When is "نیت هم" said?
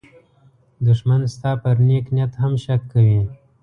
2.15-2.53